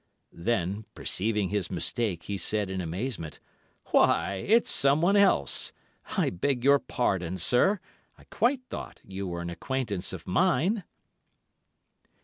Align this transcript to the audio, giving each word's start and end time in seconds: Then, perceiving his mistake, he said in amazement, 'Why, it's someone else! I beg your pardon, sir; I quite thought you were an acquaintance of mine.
Then, 0.33 0.85
perceiving 0.95 1.49
his 1.49 1.69
mistake, 1.69 2.23
he 2.23 2.35
said 2.35 2.71
in 2.71 2.81
amazement, 2.81 3.39
'Why, 3.91 4.43
it's 4.47 4.71
someone 4.71 5.15
else! 5.15 5.71
I 6.17 6.31
beg 6.31 6.63
your 6.63 6.79
pardon, 6.79 7.37
sir; 7.37 7.79
I 8.17 8.23
quite 8.31 8.61
thought 8.71 8.99
you 9.05 9.27
were 9.27 9.41
an 9.41 9.51
acquaintance 9.51 10.11
of 10.11 10.25
mine. 10.25 10.85